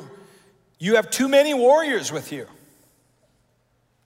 [0.79, 2.47] You have too many warriors with you.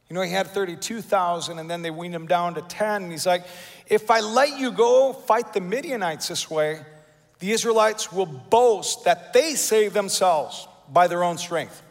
[0.09, 3.03] You know, he had 32,000 and then they weaned him down to 10.
[3.03, 3.45] And he's like,
[3.87, 6.81] If I let you go fight the Midianites this way,
[7.43, 11.81] the Israelites will boast that they saved themselves by their own strength.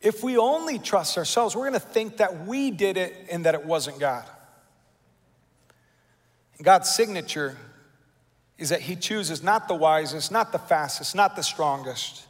[0.00, 3.54] If we only trust ourselves, we're going to think that we did it and that
[3.54, 4.24] it wasn't God.
[6.62, 7.58] God's signature
[8.56, 12.24] is that He chooses not the wisest, not the fastest, not the strongest,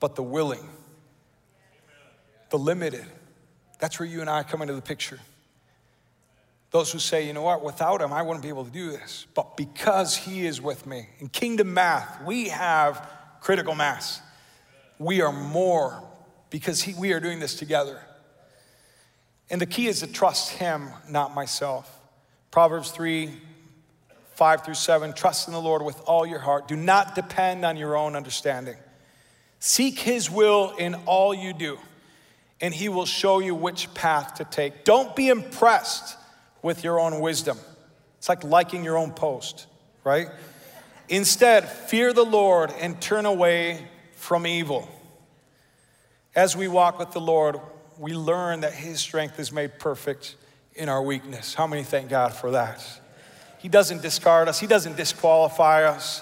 [0.00, 0.66] but the willing,
[2.48, 3.04] the limited.
[3.80, 5.20] That's where you and I come into the picture.
[6.70, 9.26] Those who say, you know what, without him, I wouldn't be able to do this.
[9.34, 13.08] But because he is with me, in kingdom math, we have
[13.40, 14.20] critical mass.
[14.98, 16.02] We are more
[16.50, 18.00] because he, we are doing this together.
[19.50, 22.00] And the key is to trust him, not myself.
[22.50, 23.32] Proverbs 3
[24.34, 26.68] 5 through 7 trust in the Lord with all your heart.
[26.68, 28.76] Do not depend on your own understanding.
[29.58, 31.76] Seek his will in all you do,
[32.60, 34.84] and he will show you which path to take.
[34.84, 36.16] Don't be impressed
[36.68, 37.58] with your own wisdom.
[38.18, 39.66] It's like liking your own post,
[40.04, 40.28] right?
[41.08, 44.86] Instead, fear the Lord and turn away from evil.
[46.34, 47.58] As we walk with the Lord,
[47.96, 50.36] we learn that His strength is made perfect
[50.74, 51.54] in our weakness.
[51.54, 52.84] How many thank God for that?
[53.60, 56.20] He doesn't discard us, He doesn't disqualify us.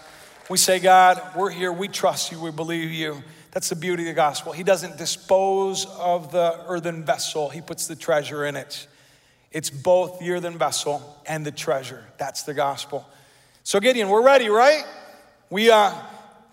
[0.48, 3.20] We say, God, we're here, we trust you, we believe you.
[3.50, 4.52] That's the beauty of the gospel.
[4.52, 8.86] He doesn't dispose of the earthen vessel, He puts the treasure in it.
[9.52, 12.04] It's both the earthen vessel and the treasure.
[12.18, 13.06] That's the gospel.
[13.62, 14.84] So, Gideon, we're ready, right?
[15.50, 15.92] We, uh,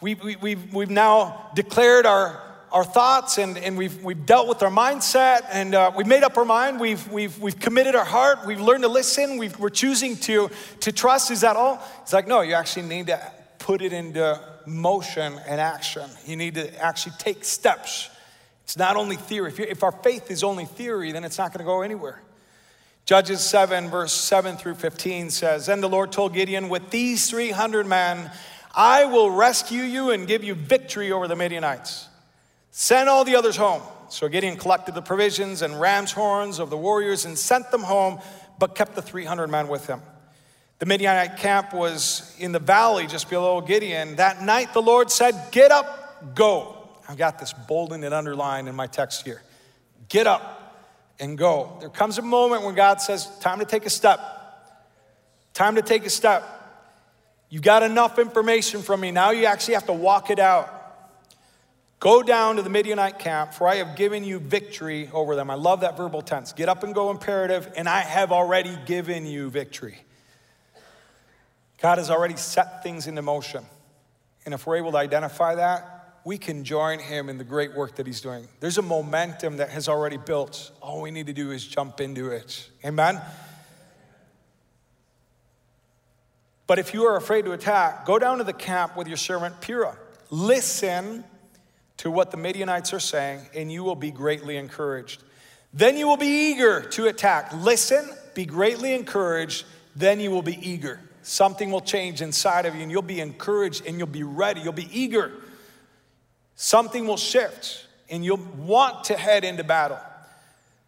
[0.01, 4.61] we, we, we've, we've now declared our, our thoughts and, and we've, we've dealt with
[4.63, 6.79] our mindset and uh, we've made up our mind.
[6.79, 8.45] We've, we've, we've committed our heart.
[8.45, 9.37] We've learned to listen.
[9.37, 10.49] we are choosing to,
[10.81, 11.31] to trust.
[11.31, 11.81] Is that all?
[12.01, 16.09] It's like, no, you actually need to put it into motion and action.
[16.25, 18.09] You need to actually take steps.
[18.63, 19.49] It's not only theory.
[19.49, 22.21] If, if our faith is only theory, then it's not going to go anywhere.
[23.13, 27.85] Judges 7, verse 7 through 15 says, Then the Lord told Gideon, With these 300
[27.85, 28.31] men,
[28.73, 32.09] I will rescue you and give you victory over the Midianites.
[32.71, 33.83] Send all the others home.
[34.09, 38.19] So Gideon collected the provisions and ram's horns of the warriors and sent them home,
[38.57, 40.01] but kept the 300 men with him.
[40.79, 44.15] The Midianite camp was in the valley just below Gideon.
[44.15, 46.89] That night the Lord said, Get up, go.
[47.07, 49.43] I've got this bolded and underlined in my text here.
[50.09, 50.62] Get up
[51.23, 51.77] and go.
[51.79, 54.19] There comes a moment when God says, Time to take a step.
[55.53, 56.43] Time to take a step.
[57.49, 59.11] You've got enough information from me.
[59.11, 60.81] Now you actually have to walk it out.
[62.01, 65.49] Go down to the Midianite camp, for I have given you victory over them.
[65.49, 66.51] I love that verbal tense.
[66.51, 69.99] Get up and go imperative, and I have already given you victory.
[71.81, 73.63] God has already set things into motion.
[74.43, 75.92] And if we're able to identify that,
[76.25, 78.47] we can join him in the great work that he's doing.
[78.59, 80.71] There's a momentum that has already built.
[80.81, 82.69] All we need to do is jump into it.
[82.85, 83.21] Amen?
[86.65, 89.59] But if you are afraid to attack, go down to the camp with your servant
[89.59, 89.97] Purah.
[90.29, 91.25] Listen
[91.97, 95.21] to what the Midianites are saying, and you will be greatly encouraged.
[95.73, 97.51] Then you will be eager to attack.
[97.53, 100.99] Listen, be greatly encouraged, then you will be eager.
[101.21, 104.61] Something will change inside of you, and you'll be encouraged and you'll be ready.
[104.61, 105.31] You'll be eager
[106.55, 109.99] something will shift and you'll want to head into battle.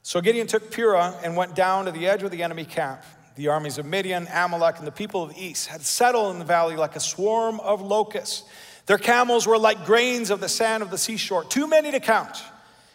[0.03, 3.01] So Gideon took Purah and went down to the edge of the enemy camp.
[3.35, 6.45] The armies of Midian, Amalek, and the people of the east had settled in the
[6.45, 8.43] valley like a swarm of locusts.
[8.85, 12.37] Their camels were like grains of the sand of the seashore, too many to count.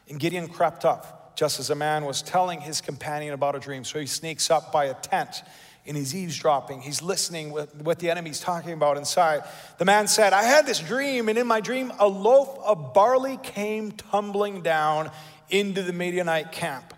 [0.09, 3.85] And Gideon crept up, just as a man was telling his companion about a dream.
[3.85, 5.43] So he sneaks up by a tent
[5.87, 6.83] and he's eavesdropping.
[6.83, 9.43] He's listening with what the enemy's talking about inside.
[9.79, 13.39] The man said, I had this dream, and in my dream, a loaf of barley
[13.43, 15.11] came tumbling down
[15.49, 16.95] into the Midianite camp.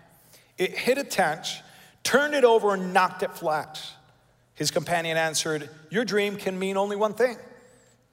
[0.57, 1.47] It hit a tent,
[2.03, 3.81] turned it over, and knocked it flat.
[4.55, 7.37] His companion answered, Your dream can mean only one thing.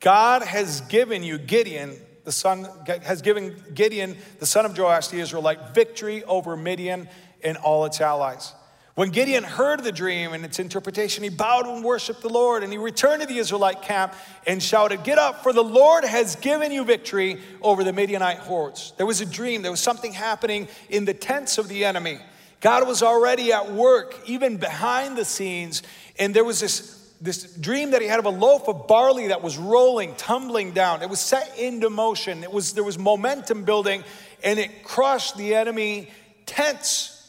[0.00, 1.94] God has given you Gideon,
[2.24, 2.66] the son,
[3.02, 7.08] has given Gideon, the son of Joash, the Israelite, victory over Midian
[7.44, 8.54] and all its allies.
[8.96, 12.72] When Gideon heard the dream and its interpretation, he bowed and worshiped the Lord, and
[12.72, 14.14] he returned to the Israelite camp
[14.46, 18.92] and shouted, Get up, for the Lord has given you victory over the Midianite hordes.
[18.96, 22.18] There was a dream, there was something happening in the tents of the enemy.
[22.60, 25.82] God was already at work, even behind the scenes,
[26.18, 29.42] and there was this this dream that he had of a loaf of barley that
[29.42, 31.02] was rolling, tumbling down.
[31.02, 32.42] It was set into motion.
[32.42, 34.04] It was, there was momentum building,
[34.42, 36.10] and it crushed the enemy
[36.46, 37.19] tents.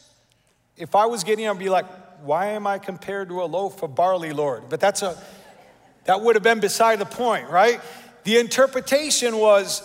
[0.82, 1.86] If I was Gideon, I'd be like,
[2.24, 4.64] why am I compared to a loaf of barley, Lord?
[4.68, 5.16] But that's a,
[6.06, 7.80] that would have been beside the point, right?
[8.24, 9.80] The interpretation was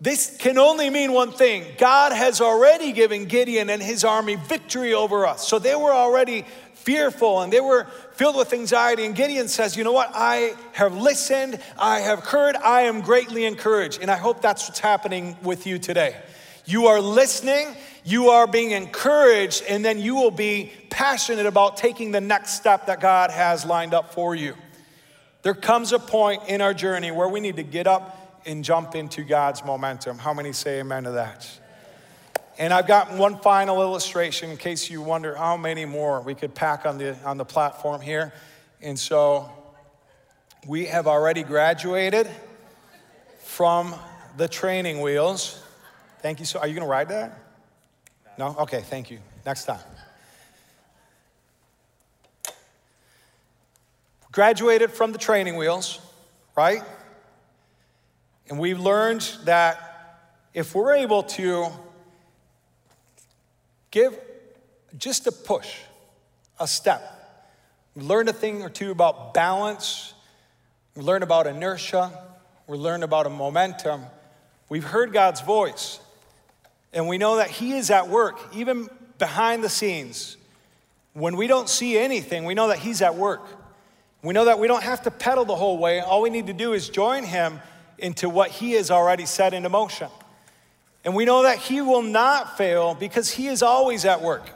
[0.00, 4.94] this can only mean one thing God has already given Gideon and his army victory
[4.94, 5.46] over us.
[5.46, 9.04] So they were already fearful and they were filled with anxiety.
[9.04, 10.12] And Gideon says, You know what?
[10.14, 14.00] I have listened, I have heard, I am greatly encouraged.
[14.00, 16.16] And I hope that's what's happening with you today.
[16.64, 17.74] You are listening,
[18.08, 22.86] you are being encouraged, and then you will be passionate about taking the next step
[22.86, 24.54] that God has lined up for you.
[25.42, 28.94] There comes a point in our journey where we need to get up and jump
[28.94, 30.16] into God's momentum.
[30.16, 31.46] How many say amen to that?
[32.56, 36.54] And I've got one final illustration in case you wonder how many more we could
[36.54, 38.32] pack on the, on the platform here.
[38.80, 39.52] And so
[40.66, 42.26] we have already graduated
[43.40, 43.94] from
[44.38, 45.62] the training wheels.
[46.22, 46.46] Thank you.
[46.46, 47.47] So, are you going to ride that?
[48.38, 48.56] No?
[48.60, 49.18] Okay, thank you.
[49.44, 49.80] Next time.
[54.32, 56.00] Graduated from the training wheels,
[56.56, 56.82] right?
[58.48, 60.20] And we've learned that
[60.54, 61.70] if we're able to
[63.90, 64.18] Give
[64.96, 65.76] just a push,
[66.60, 67.14] a step.
[67.94, 70.14] We learn a thing or two about balance.
[70.94, 72.12] We learn about inertia.
[72.66, 74.02] We learn about a momentum.
[74.68, 76.00] We've heard God's voice.
[76.92, 80.36] And we know that He is at work, even behind the scenes.
[81.12, 83.42] When we don't see anything, we know that He's at work.
[84.22, 86.00] We know that we don't have to pedal the whole way.
[86.00, 87.60] All we need to do is join Him
[87.98, 90.08] into what He has already set into motion.
[91.04, 94.48] And we know that He will not fail because He is always at work.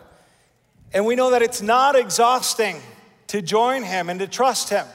[0.93, 2.77] And we know that it's not exhausting
[3.29, 4.87] to join Him and to trust Him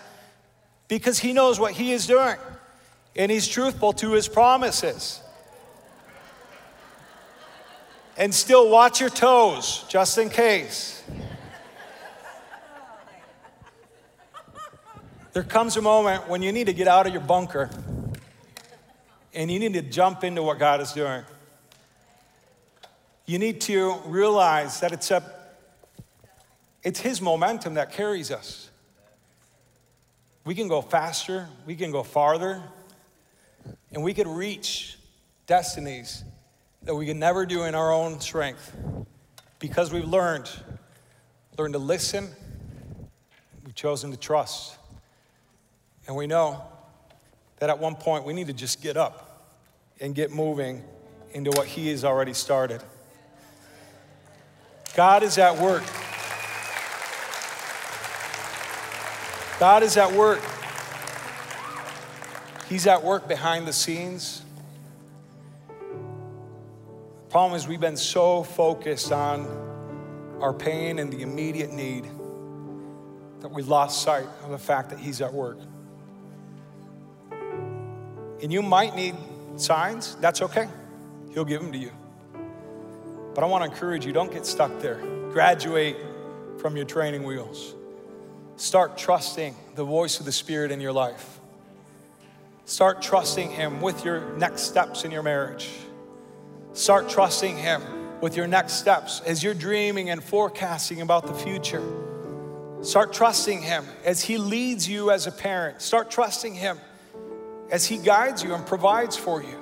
[0.88, 2.36] because He knows what He is doing
[3.16, 5.22] and He's truthful to His promises.
[8.18, 11.03] And still watch your toes just in case.
[15.34, 17.70] There comes a moment when you need to get out of your bunker
[19.36, 21.22] and you need to jump into what God is doing.
[23.28, 25.22] You need to realize that it's, a,
[26.82, 28.72] it's His momentum that carries us.
[30.43, 32.63] We can go faster, we can go farther,
[33.91, 34.97] and we can reach
[35.45, 36.24] destinies
[36.88, 38.76] that we can never do in our own strength
[39.60, 40.50] because we've learned
[41.58, 42.30] learned to listen
[43.64, 44.76] we've chosen to trust
[46.08, 46.64] and we know
[47.60, 49.46] that at one point we need to just get up
[50.00, 50.84] and get moving
[51.34, 52.82] into what he has already started
[54.98, 55.84] God is at work.
[59.60, 60.42] God is at work.
[62.68, 64.42] He's at work behind the scenes.
[67.30, 69.46] Problem is, we've been so focused on
[70.40, 72.06] our pain and the immediate need
[73.42, 75.60] that we lost sight of the fact that He's at work.
[78.42, 79.16] And you might need
[79.58, 80.68] signs, that's okay.
[81.34, 81.92] He'll give them to you.
[83.34, 85.02] But I want to encourage you don't get stuck there.
[85.32, 85.98] Graduate
[86.60, 87.76] from your training wheels.
[88.56, 91.40] Start trusting the voice of the Spirit in your life.
[92.66, 95.70] Start trusting Him with your next steps in your marriage.
[96.78, 97.82] Start trusting Him
[98.22, 101.82] with your next steps as you're dreaming and forecasting about the future.
[102.84, 105.82] Start trusting Him as He leads you as a parent.
[105.82, 106.80] Start trusting Him
[107.72, 109.60] as He guides you and provides for you.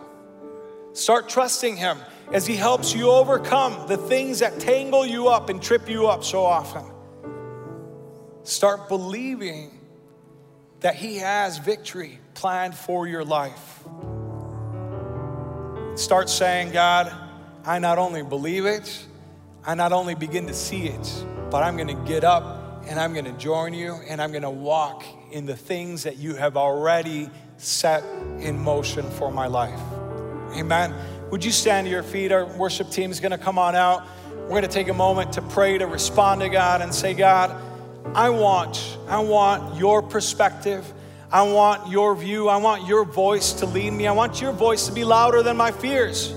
[0.91, 1.99] Start trusting Him
[2.33, 6.25] as He helps you overcome the things that tangle you up and trip you up
[6.25, 6.83] so often.
[8.43, 9.79] Start believing
[10.81, 13.85] that He has victory planned for your life.
[15.95, 17.13] Start saying, God,
[17.65, 19.05] I not only believe it,
[19.65, 23.13] I not only begin to see it, but I'm going to get up and I'm
[23.13, 26.57] going to join you and I'm going to walk in the things that you have
[26.57, 28.03] already set
[28.39, 29.79] in motion for my life.
[30.57, 30.93] Amen.
[31.31, 32.33] Would you stand to your feet?
[32.33, 34.05] Our worship team is going to come on out.
[34.35, 37.55] We're going to take a moment to pray, to respond to God and say, God,
[38.13, 40.85] I want, I want your perspective.
[41.35, 42.47] I want your view.
[42.47, 44.07] I want your voice to lead me.
[44.07, 46.33] I want your voice to be louder than my fears.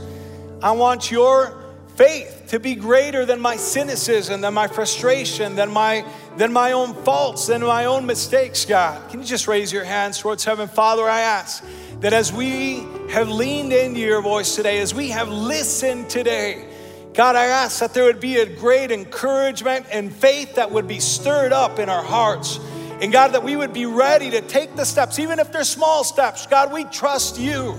[0.61, 1.57] I want your
[1.95, 6.05] faith to be greater than my cynicism, than my frustration, than my,
[6.37, 9.09] than my own faults, than my own mistakes, God.
[9.09, 10.67] Can you just raise your hands towards heaven?
[10.67, 11.65] Father, I ask
[12.01, 16.69] that as we have leaned into your voice today, as we have listened today,
[17.15, 20.99] God, I ask that there would be a great encouragement and faith that would be
[20.99, 22.59] stirred up in our hearts.
[23.01, 26.03] And God, that we would be ready to take the steps, even if they're small
[26.03, 26.47] steps.
[26.47, 27.77] God, we trust you.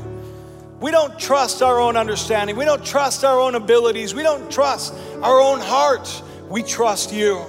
[0.79, 2.55] We don't trust our own understanding.
[2.55, 4.15] We don't trust our own abilities.
[4.15, 6.23] We don't trust our own hearts.
[6.47, 7.43] We trust you.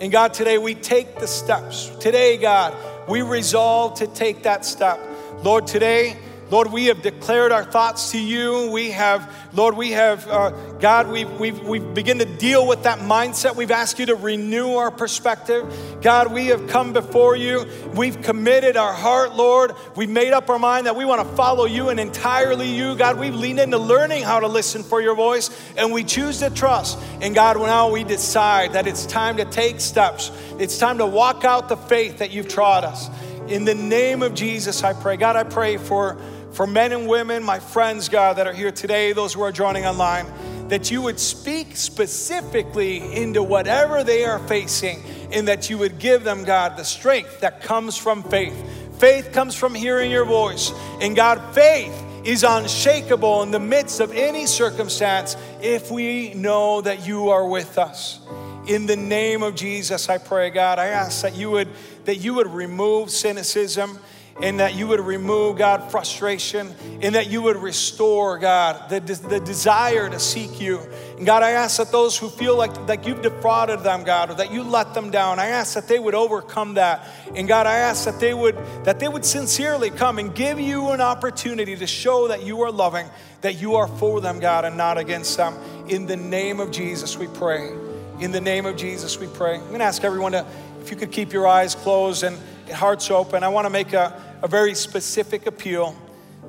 [0.00, 1.88] And God, today we take the steps.
[2.00, 2.74] Today, God,
[3.08, 4.98] we resolve to take that step.
[5.44, 6.16] Lord, today,
[6.50, 8.70] Lord, we have declared our thoughts to you.
[8.70, 13.00] We have, Lord, we have, uh, God, we've, we've, we've begun to deal with that
[13.00, 13.54] mindset.
[13.54, 15.70] We've asked you to renew our perspective.
[16.00, 17.66] God, we have come before you.
[17.94, 19.72] We've committed our heart, Lord.
[19.94, 22.96] We've made up our mind that we want to follow you and entirely you.
[22.96, 26.48] God, we've leaned into learning how to listen for your voice and we choose to
[26.48, 26.98] trust.
[27.20, 30.32] And God, now we decide that it's time to take steps.
[30.58, 33.10] It's time to walk out the faith that you've taught us.
[33.48, 35.16] In the name of Jesus, I pray.
[35.16, 36.18] God, I pray for
[36.58, 39.86] for men and women, my friends, God, that are here today, those who are joining
[39.86, 40.26] online,
[40.66, 45.00] that you would speak specifically into whatever they are facing,
[45.30, 48.60] and that you would give them, God, the strength that comes from faith.
[48.98, 50.72] Faith comes from hearing your voice.
[51.00, 51.94] And God, faith
[52.24, 57.78] is unshakable in the midst of any circumstance if we know that you are with
[57.78, 58.18] us.
[58.66, 61.68] In the name of Jesus, I pray, God, I ask that you would
[62.04, 64.00] that you would remove cynicism
[64.40, 69.40] and that you would remove, God, frustration, in that you would restore, God, the, the
[69.40, 70.80] desire to seek you.
[71.16, 74.34] And God, I ask that those who feel like, like you've defrauded them, God, or
[74.34, 77.04] that you let them down, I ask that they would overcome that.
[77.34, 80.90] And God, I ask that they would that they would sincerely come and give you
[80.90, 83.06] an opportunity to show that you are loving,
[83.40, 85.56] that you are for them, God, and not against them.
[85.88, 87.72] In the name of Jesus, we pray.
[88.20, 89.56] In the name of Jesus, we pray.
[89.56, 90.46] I'm to ask everyone to,
[90.80, 92.36] if you could keep your eyes closed and
[92.72, 93.42] hearts open.
[93.42, 95.96] I want to make a a very specific appeal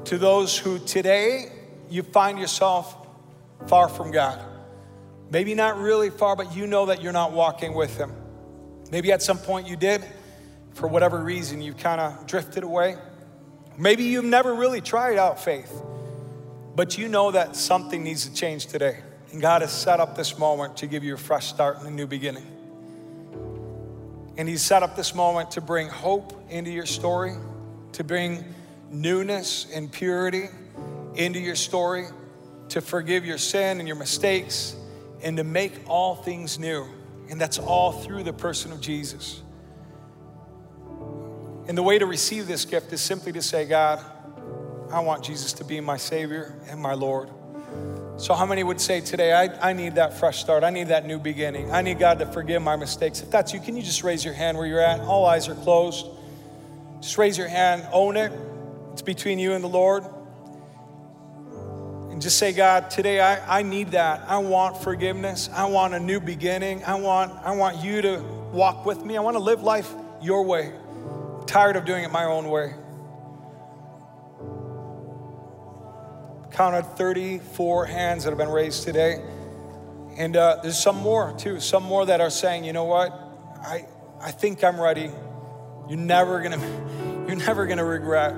[0.05, 1.51] to those who today
[1.89, 2.95] you find yourself
[3.67, 4.43] far from God.
[5.31, 8.13] Maybe not really far, but you know that you're not walking with Him.
[8.91, 10.03] Maybe at some point you did.
[10.73, 12.95] For whatever reason, you kind of drifted away.
[13.77, 15.81] Maybe you've never really tried out faith,
[16.75, 18.99] but you know that something needs to change today.
[19.31, 21.91] And God has set up this moment to give you a fresh start and a
[21.91, 22.45] new beginning.
[24.37, 27.35] And He's set up this moment to bring hope into your story
[27.93, 28.43] to bring
[28.89, 30.45] newness and purity
[31.15, 32.05] into your story,
[32.69, 34.75] to forgive your sin and your mistakes,
[35.21, 36.87] and to make all things new.
[37.29, 39.41] And that's all through the person of Jesus.
[41.67, 44.03] And the way to receive this gift is simply to say, God,
[44.91, 47.29] I want Jesus to be my Savior and my Lord.
[48.17, 50.63] So, how many would say today, I, I need that fresh start?
[50.63, 51.71] I need that new beginning.
[51.71, 53.21] I need God to forgive my mistakes.
[53.21, 54.99] If that's you, can you just raise your hand where you're at?
[55.01, 56.07] All eyes are closed.
[57.01, 58.31] Just raise your hand, own it.
[58.93, 60.03] It's between you and the Lord.
[62.11, 64.27] And just say, God, today I, I need that.
[64.27, 65.49] I want forgiveness.
[65.53, 66.83] I want a new beginning.
[66.83, 68.19] I want, I want you to
[68.51, 69.15] walk with me.
[69.15, 70.73] I want to live life your way.
[70.73, 72.73] I'm tired of doing it my own way.
[76.51, 79.23] Counted 34 hands that have been raised today.
[80.17, 83.13] And uh, there's some more too, some more that are saying, you know what?
[83.61, 83.85] I,
[84.19, 85.09] I think I'm ready.
[85.89, 86.59] You're never gonna,
[87.27, 88.35] you're never gonna regret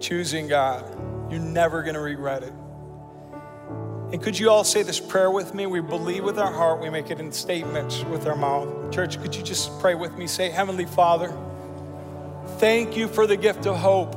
[0.00, 0.84] choosing God.
[1.30, 2.52] You're never gonna regret it.
[4.12, 5.66] And could you all say this prayer with me?
[5.66, 8.90] We believe with our heart, we make it in statements with our mouth.
[8.90, 10.26] Church, could you just pray with me?
[10.26, 11.36] Say, Heavenly Father,
[12.58, 14.16] thank you for the gift of hope.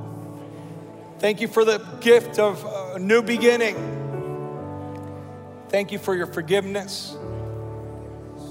[1.20, 2.64] Thank you for the gift of
[2.96, 3.76] a new beginning.
[5.68, 7.18] Thank you for your forgiveness.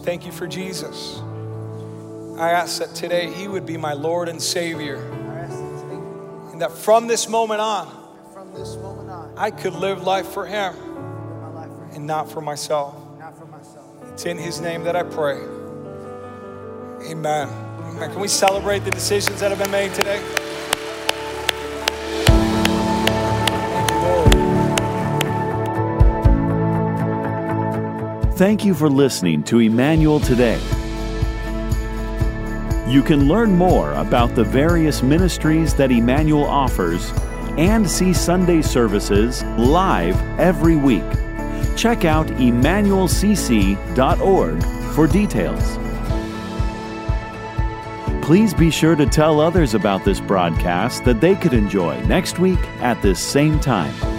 [0.03, 1.23] Thank you for Jesus.
[2.39, 4.97] I ask that today He would be my Lord and Savior.
[6.53, 7.89] And that from this moment on,
[8.33, 10.75] from this moment on, I could live life for Him
[11.93, 12.95] and not for myself.
[13.19, 13.87] Not for myself.
[14.13, 15.39] It's in His name that I pray.
[17.11, 17.49] Amen.
[17.49, 18.11] Amen.
[18.13, 20.23] Can we celebrate the decisions that have been made today?
[28.37, 30.61] Thank you for listening to Emmanuel Today.
[32.89, 37.13] You can learn more about the various ministries that Emmanuel offers
[37.59, 41.05] and see Sunday services live every week.
[41.77, 44.63] Check out emmanuelcc.org
[44.95, 45.79] for details.
[48.25, 52.61] Please be sure to tell others about this broadcast that they could enjoy next week
[52.81, 54.18] at this same time.